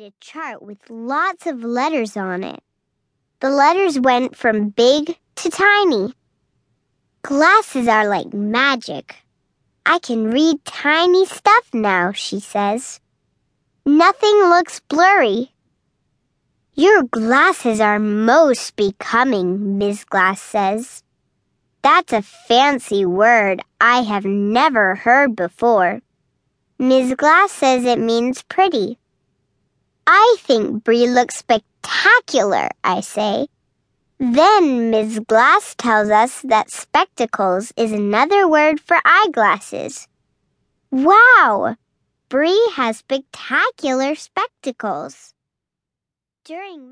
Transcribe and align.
a 0.00 0.12
chart 0.20 0.62
with 0.62 0.78
lots 0.88 1.46
of 1.46 1.62
letters 1.62 2.16
on 2.16 2.42
it. 2.42 2.60
The 3.40 3.50
letters 3.50 4.00
went 4.00 4.34
from 4.34 4.70
big 4.70 5.18
to 5.36 5.50
tiny. 5.50 6.14
Glasses 7.20 7.88
are 7.88 8.08
like 8.08 8.32
magic. 8.32 9.16
I 9.84 9.98
can 9.98 10.30
read 10.30 10.64
tiny 10.64 11.26
stuff 11.26 11.68
now, 11.74 12.12
she 12.12 12.40
says. 12.40 13.00
Nothing 13.84 14.34
looks 14.48 14.80
blurry. 14.88 15.52
Your 16.74 17.02
glasses 17.02 17.78
are 17.78 17.98
most 17.98 18.76
becoming, 18.76 19.76
Ms. 19.76 20.04
Glass 20.04 20.40
says. 20.40 21.02
That's 21.82 22.14
a 22.14 22.22
fancy 22.22 23.04
word 23.04 23.60
I 23.78 24.02
have 24.02 24.24
never 24.24 24.94
heard 24.94 25.36
before. 25.36 26.00
Ms. 26.78 27.14
Glass 27.18 27.52
says 27.52 27.84
it 27.84 27.98
means 27.98 28.42
pretty. 28.42 28.98
I 30.06 30.36
think 30.40 30.84
Bree 30.84 31.06
looks 31.06 31.36
spectacular, 31.36 32.68
I 32.82 33.00
say. 33.00 33.46
Then 34.18 34.90
Ms. 34.90 35.20
Glass 35.26 35.74
tells 35.76 36.10
us 36.10 36.42
that 36.42 36.70
spectacles 36.70 37.72
is 37.76 37.92
another 37.92 38.46
word 38.46 38.80
for 38.80 38.98
eyeglasses. 39.04 40.08
Wow! 40.90 41.76
Bree 42.28 42.70
has 42.74 42.98
spectacular 42.98 44.14
spectacles. 44.14 45.34
During 46.44 46.90